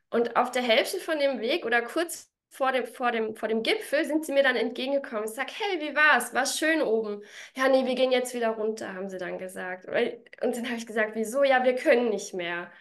[0.09, 3.63] Und auf der Hälfte von dem Weg oder kurz vor dem, vor dem, vor dem
[3.63, 5.25] Gipfel sind sie mir dann entgegengekommen.
[5.25, 6.33] Ich sage, hey, wie war's?
[6.33, 7.21] War's schön oben?
[7.55, 9.87] Ja, nee, wir gehen jetzt wieder runter, haben sie dann gesagt.
[9.87, 11.43] Und dann habe ich gesagt, wieso?
[11.43, 12.71] Ja, wir können nicht mehr.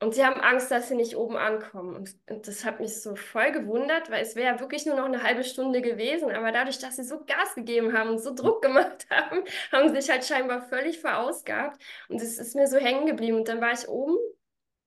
[0.00, 1.96] Und sie haben Angst, dass sie nicht oben ankommen.
[1.96, 5.22] Und, und das hat mich so voll gewundert, weil es wäre wirklich nur noch eine
[5.22, 6.30] halbe Stunde gewesen.
[6.30, 10.00] Aber dadurch, dass sie so Gas gegeben haben und so Druck gemacht haben, haben sie
[10.00, 11.80] sich halt scheinbar völlig verausgabt.
[12.08, 13.38] Und es ist mir so hängen geblieben.
[13.38, 14.16] Und dann war ich oben.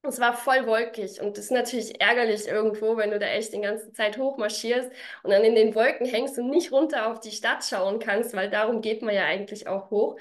[0.04, 1.20] Und es war voll wolkig.
[1.22, 4.91] Und das ist natürlich ärgerlich irgendwo, wenn du da echt die ganze Zeit hochmarschierst
[5.24, 8.50] und dann in den Wolken hängst und nicht runter auf die Stadt schauen kannst, weil
[8.50, 10.17] darum geht man ja eigentlich auch hoch.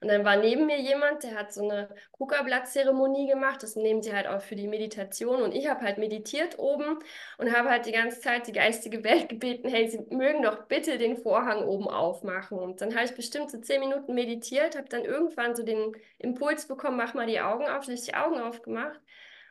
[0.00, 3.62] Und dann war neben mir jemand, der hat so eine Kuka-Blatt-Zeremonie gemacht.
[3.62, 5.42] Das nehmen sie halt auch für die Meditation.
[5.42, 6.98] Und ich habe halt meditiert oben
[7.36, 10.96] und habe halt die ganze Zeit die geistige Welt gebeten, hey, sie mögen doch bitte
[10.96, 12.58] den Vorhang oben aufmachen.
[12.58, 16.66] Und dann habe ich bestimmt so zehn Minuten meditiert, habe dann irgendwann so den Impuls
[16.66, 19.00] bekommen, mach mal die Augen auf, ich die Augen aufgemacht.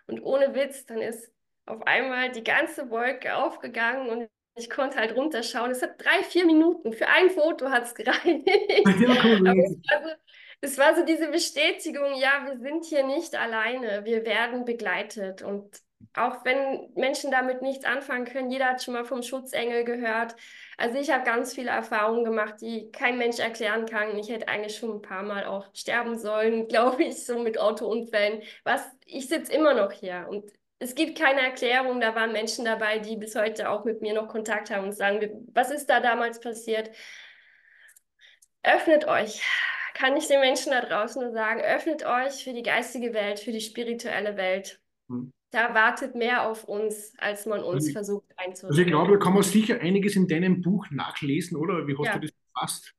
[0.08, 1.32] Und ohne Witz, dann ist
[1.68, 5.72] auf einmal die ganze Wolke aufgegangen und ich konnte halt runterschauen.
[5.72, 6.92] Es hat drei, vier Minuten.
[6.92, 8.20] Für ein Foto hat es gereicht.
[8.26, 10.18] Aber es war,
[10.62, 14.04] es war so diese Bestätigung, ja, wir sind hier nicht alleine.
[14.06, 15.42] Wir werden begleitet.
[15.42, 15.82] Und
[16.16, 20.36] auch wenn Menschen damit nichts anfangen können, jeder hat schon mal vom Schutzengel gehört.
[20.78, 24.18] Also ich habe ganz viele Erfahrungen gemacht, die kein Mensch erklären kann.
[24.18, 28.42] Ich hätte eigentlich schon ein paar Mal auch sterben sollen, glaube ich, so mit Autounfällen.
[28.64, 32.02] Was, ich sitze immer noch hier und es gibt keine Erklärung.
[32.02, 35.48] Da waren Menschen dabei, die bis heute auch mit mir noch Kontakt haben und sagen,
[35.54, 36.90] was ist da damals passiert?
[38.64, 39.42] Öffnet euch.
[40.00, 43.52] Kann ich den Menschen da draußen nur sagen, öffnet euch für die geistige Welt, für
[43.52, 44.82] die spirituelle Welt.
[45.10, 45.34] Hm.
[45.52, 48.72] Da wartet mehr auf uns, als man uns also, versucht einzubringen.
[48.72, 51.86] Also ich glaube, da kann man sicher einiges in deinem Buch nachlesen, oder?
[51.86, 52.14] Wie hast ja.
[52.14, 52.94] du das gefasst?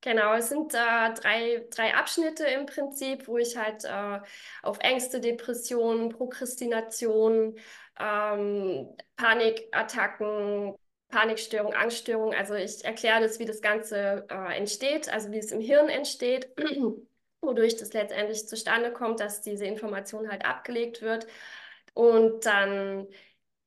[0.00, 4.20] Genau, es sind äh, drei, drei Abschnitte im Prinzip, wo ich halt äh,
[4.62, 7.58] auf Ängste, Depressionen, Prokrastination,
[7.98, 10.76] ähm, Panikattacken,
[11.08, 15.60] Panikstörung, Angststörung, also ich erkläre das, wie das Ganze äh, entsteht, also wie es im
[15.60, 16.48] Hirn entsteht,
[17.40, 21.26] wodurch das letztendlich zustande kommt, dass diese Information halt abgelegt wird.
[21.94, 23.06] Und dann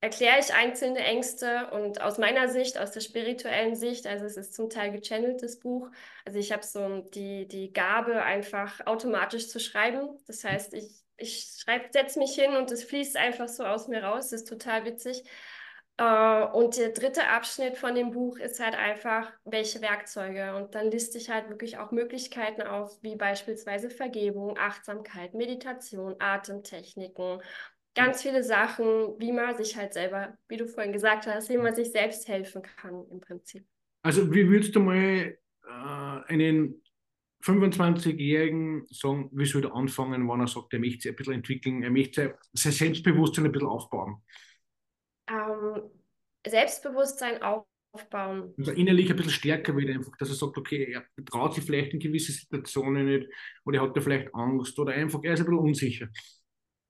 [0.02, 4.54] erkläre ich einzelne Ängste und aus meiner Sicht, aus der spirituellen Sicht, also es ist
[4.54, 5.90] zum Teil gechanneltes Buch,
[6.26, 10.10] also ich habe so die, die Gabe, einfach automatisch zu schreiben.
[10.28, 11.48] Das heißt, ich ich
[11.92, 14.30] setze mich hin und es fließt einfach so aus mir raus.
[14.30, 15.24] Das ist total witzig.
[16.00, 20.56] Äh, und der dritte Abschnitt von dem Buch ist halt einfach, welche Werkzeuge.
[20.56, 27.42] Und dann liste ich halt wirklich auch Möglichkeiten auf, wie beispielsweise Vergebung, Achtsamkeit, Meditation, Atemtechniken,
[27.96, 31.76] ganz viele Sachen, wie man sich halt selber, wie du vorhin gesagt hast, wie man
[31.76, 33.66] sich selbst helfen kann im Prinzip.
[34.02, 36.82] Also wie würdest du mal äh, einen
[37.44, 41.84] 25-Jährigen sagen, wie soll er anfangen, wenn er sagt, er möchte sich ein bisschen entwickeln,
[41.84, 44.24] er möchte sein Selbstbewusstsein ein bisschen aufbauen?
[45.30, 45.90] Ähm,
[46.46, 48.54] Selbstbewusstsein aufbauen.
[48.58, 51.94] Also innerlich ein bisschen stärker wird einfach, dass er sagt, okay, er traut sich vielleicht
[51.94, 53.30] in gewisse Situationen nicht
[53.66, 56.08] oder er hat da vielleicht Angst oder einfach, er ist ein bisschen unsicher.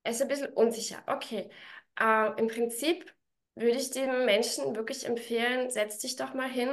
[0.02, 1.50] Er ist ein bisschen unsicher, okay.
[1.98, 3.12] Äh, Im Prinzip
[3.56, 6.70] würde ich dem Menschen wirklich empfehlen, setz dich doch mal hin,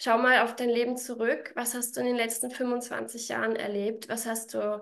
[0.00, 1.50] Schau mal auf dein Leben zurück.
[1.56, 4.08] Was hast du in den letzten 25 Jahren erlebt?
[4.08, 4.80] Was hast du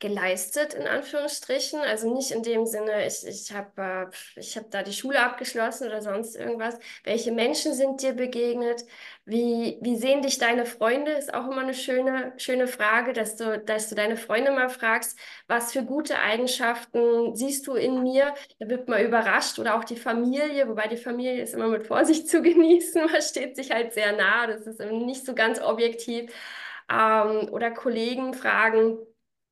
[0.00, 1.80] geleistet, in Anführungsstrichen.
[1.80, 6.02] Also nicht in dem Sinne, ich, ich habe äh, hab da die Schule abgeschlossen oder
[6.02, 6.78] sonst irgendwas.
[7.04, 8.84] Welche Menschen sind dir begegnet?
[9.24, 11.12] Wie, wie sehen dich deine Freunde?
[11.12, 15.18] Ist auch immer eine schöne, schöne Frage, dass du, dass du deine Freunde mal fragst,
[15.48, 18.34] was für gute Eigenschaften siehst du in mir?
[18.58, 22.28] Da wird man überrascht oder auch die Familie, wobei die Familie ist immer mit Vorsicht
[22.28, 23.06] zu genießen.
[23.06, 24.46] Man steht sich halt sehr nah.
[24.46, 26.32] Das ist nicht so ganz objektiv.
[26.90, 28.98] Ähm, oder Kollegen fragen,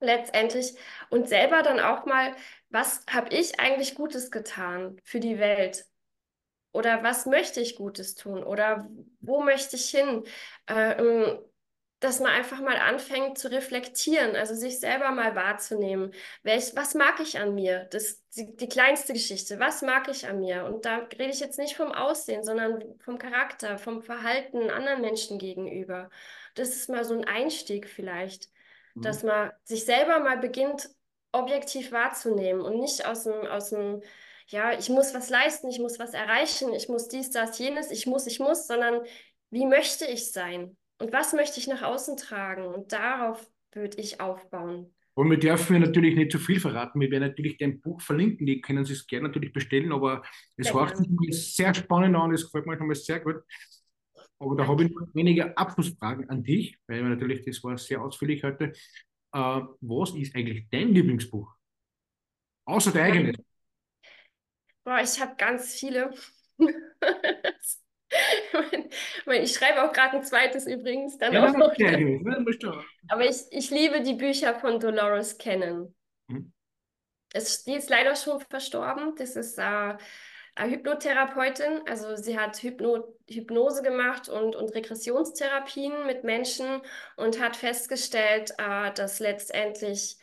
[0.01, 0.75] letztendlich
[1.11, 2.35] und selber dann auch mal,
[2.71, 5.87] was habe ich eigentlich Gutes getan für die Welt?
[6.73, 8.45] Oder was möchte ich Gutes tun?
[8.45, 8.89] Oder
[9.21, 10.25] wo möchte ich hin?
[10.67, 11.39] Äh,
[12.01, 16.13] dass man einfach mal anfängt zu reflektieren, also sich selber mal wahrzunehmen.
[16.43, 17.87] Welch, was mag ich an mir?
[17.91, 19.59] Das die, die kleinste Geschichte.
[19.59, 20.67] Was mag ich an mir?
[20.67, 25.39] Und da rede ich jetzt nicht vom Aussehen, sondern vom Charakter, vom Verhalten anderen Menschen
[25.39, 26.11] gegenüber.
[26.55, 28.51] Das ist mal so ein Einstieg vielleicht
[28.97, 29.29] dass mhm.
[29.29, 30.89] man sich selber mal beginnt,
[31.33, 34.01] objektiv wahrzunehmen und nicht aus dem, aus dem,
[34.49, 38.07] ja, ich muss was leisten, ich muss was erreichen, ich muss dies, das, jenes, ich
[38.07, 39.03] muss, ich muss, sondern
[39.51, 44.21] wie möchte ich sein und was möchte ich nach außen tragen und darauf würde ich
[44.21, 44.95] aufbauen.
[45.15, 47.01] Und wir dürfen natürlich nicht zu viel verraten.
[47.01, 48.47] Wir werden natürlich dein Buch verlinken.
[48.47, 50.23] Die können Sie es gerne natürlich bestellen, aber
[50.59, 50.93] es war
[51.31, 52.35] sehr spannend an.
[52.35, 53.37] Es gefällt mir schon mal sehr gut.
[54.39, 58.45] Aber da habe ich noch wenige Abschlussfragen an dich, weil natürlich das war sehr ausführlich
[58.45, 58.73] heute.
[59.33, 61.55] Äh, was ist eigentlich dein Lieblingsbuch?
[62.67, 63.33] Außer der eigene.
[64.85, 66.13] Boah, ich habe ganz viele.
[69.33, 71.19] ich schreibe auch gerade ein zweites übrigens.
[71.19, 71.75] Dann ja, auch noch.
[73.09, 75.95] Aber ich, ich liebe die Bücher von Dolores Cannon.
[76.31, 76.53] Hm.
[77.33, 79.15] Es, die ist leider schon verstorben.
[79.17, 79.97] Das ist äh,
[80.65, 81.83] Hypnotherapeutin.
[81.87, 86.81] Also sie hat Hypno Hypnose gemacht und, und Regressionstherapien mit Menschen
[87.17, 90.17] und hat festgestellt, äh, dass letztendlich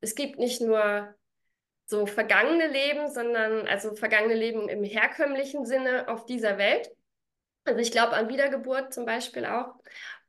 [0.00, 1.14] es gibt nicht nur
[1.86, 6.90] so vergangene Leben, sondern also vergangene Leben im herkömmlichen Sinne auf dieser Welt.
[7.64, 9.74] Also ich glaube an Wiedergeburt zum Beispiel auch.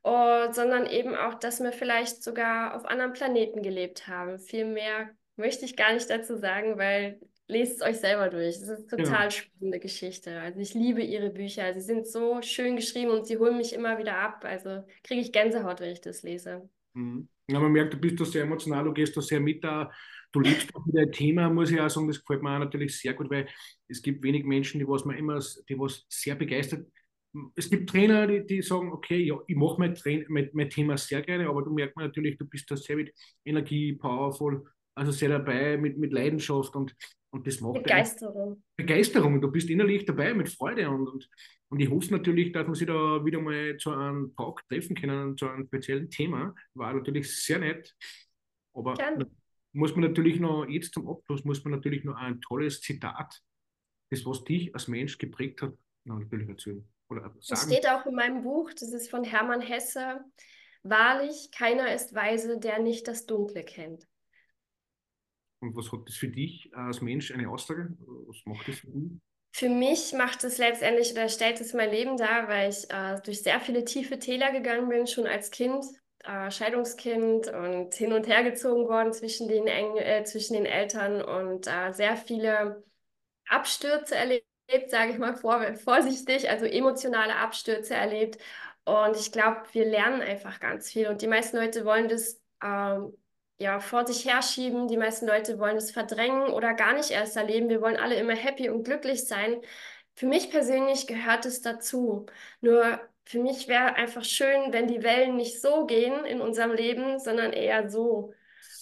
[0.02, 4.40] Uh, sondern eben auch, dass wir vielleicht sogar auf anderen Planeten gelebt haben.
[4.40, 8.56] Viel mehr möchte ich gar nicht dazu sagen, weil lest es euch selber durch.
[8.56, 9.20] Es ist eine total ja.
[9.20, 9.30] Genau.
[9.30, 10.40] spannende Geschichte.
[10.40, 11.74] Also ich liebe ihre Bücher.
[11.74, 14.46] Sie sind so schön geschrieben und sie holen mich immer wieder ab.
[14.46, 16.70] Also kriege ich Gänsehaut, wenn ich das lese.
[16.94, 17.28] Mhm.
[17.50, 19.92] Ja, man merkt, du bist da sehr emotional, du gehst da sehr mit da.
[20.32, 22.96] Du lebst auch mit dem Thema, muss ich auch sagen, das gefällt mir auch natürlich
[23.00, 23.48] sehr gut, weil
[23.88, 26.88] es gibt wenig Menschen, die was man immer, die was sehr begeistert.
[27.56, 31.24] Es gibt Trainer, die, die sagen, okay, ja, ich mache mein, mein, mein Thema sehr
[31.24, 33.12] gerne, aber du merkst natürlich, du bist da sehr mit
[33.44, 36.96] Energie, powerful, also sehr dabei, mit, mit Leidenschaft und
[37.32, 38.64] und das macht Begeisterung.
[38.76, 39.40] Begeisterung.
[39.40, 40.90] Du bist innerlich dabei mit Freude.
[40.90, 41.30] Und, und,
[41.70, 45.38] und ich hoffe natürlich, dass wir sich da wieder mal zu einem Talk treffen können,
[45.38, 46.56] zu einem speziellen Thema.
[46.74, 47.96] War natürlich sehr nett.
[48.74, 49.30] Aber Gerne.
[49.74, 53.42] muss man natürlich noch, jetzt zum Abschluss, muss man natürlich noch ein tolles Zitat,
[54.10, 55.74] das, was dich als Mensch geprägt hat,
[56.06, 56.88] natürlich erzählen.
[57.10, 57.40] Oder sagen.
[57.48, 60.24] Das steht auch in meinem Buch, das ist von Hermann Hesse.
[60.82, 64.08] Wahrlich, keiner ist weise, der nicht das Dunkle kennt.
[65.62, 67.98] Und was hat das für dich als Mensch eine Aussage?
[68.28, 69.12] Was macht das für dich?
[69.52, 73.42] Für mich macht es letztendlich oder stellt es mein Leben dar, weil ich äh, durch
[73.42, 75.86] sehr viele tiefe Täler gegangen bin, schon als Kind,
[76.24, 81.22] äh, Scheidungskind und hin und her gezogen worden zwischen den, Eng äh, zwischen den Eltern
[81.22, 82.84] und äh, sehr viele
[83.48, 84.46] Abstürze erlebt,
[84.88, 88.38] sage ich mal vor vorsichtig, also emotionale Abstürze erlebt.
[88.86, 91.08] Und ich glaube, wir lernen einfach ganz viel.
[91.08, 93.14] Und die meisten Leute wollen das ähm,
[93.60, 94.88] ja, vor sich herschieben.
[94.88, 97.70] Die meisten Leute wollen es verdrängen oder gar nicht erst erleben.
[97.70, 99.58] Wir wollen alle immer happy und glücklich sein.
[100.16, 102.26] Für mich persönlich gehört es dazu.
[102.62, 107.20] Nur für mich wäre einfach schön, wenn die Wellen nicht so gehen in unserem Leben,
[107.20, 108.34] sondern eher so.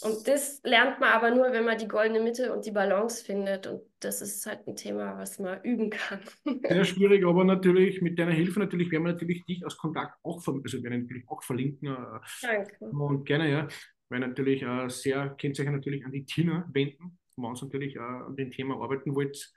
[0.01, 3.65] Und das lernt man aber nur, wenn man die goldene Mitte und die Balance findet.
[3.65, 6.19] Und das ist halt ein Thema, was man üben kann.
[6.67, 10.37] Sehr schwierig, aber natürlich mit deiner Hilfe natürlich werden wir natürlich dich als Kontakt auch,
[10.47, 11.89] also werden natürlich auch verlinken.
[11.89, 12.85] Äh, Danke.
[12.85, 13.67] Und gerne, ja.
[14.09, 18.35] Weil natürlich äh, sehr kennzeichnen natürlich an die Tina wenden, wenn ihr natürlich äh, an
[18.35, 19.53] dem Thema arbeiten wollt.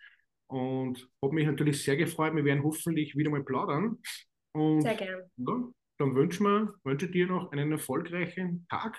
[0.49, 2.35] Und habe mich natürlich sehr gefreut.
[2.35, 3.99] Wir werden hoffentlich wieder mal plaudern.
[4.53, 5.31] Und sehr gerne.
[5.37, 8.97] Ja, dann wünsche wir, wünsche dir noch einen erfolgreichen Tag.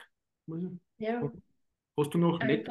[0.97, 1.31] Ja.
[1.97, 2.63] Hast du noch äh,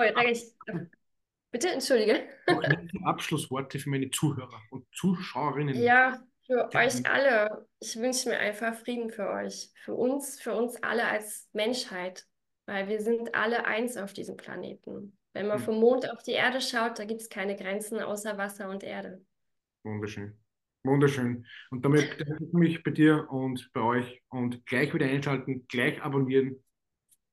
[1.52, 2.28] Bitte, entschuldige.
[2.46, 2.62] Noch
[3.04, 5.74] Abschlussworte für meine Zuhörer und Zuschauerinnen.
[5.82, 7.66] Ja, für euch alle.
[7.80, 12.24] Ich wünsche mir einfach Frieden für euch, für uns, für uns alle als Menschheit,
[12.70, 15.18] weil wir sind alle eins auf diesem Planeten.
[15.32, 15.64] Wenn man hm.
[15.64, 19.20] vom Mond auf die Erde schaut, da gibt es keine Grenzen außer Wasser und Erde.
[19.82, 20.38] Wunderschön.
[20.84, 21.44] Wunderschön.
[21.70, 26.00] Und damit bedanke ich mich bei dir und bei euch und gleich wieder einschalten, gleich
[26.00, 26.62] abonnieren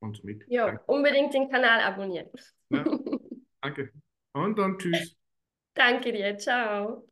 [0.00, 0.44] und mit.
[0.48, 2.30] Ja, unbedingt den Kanal abonnieren.
[2.70, 2.84] Ja,
[3.62, 3.92] danke.
[4.32, 5.16] Und dann tschüss.
[5.74, 6.36] Danke dir.
[6.36, 7.08] Ciao.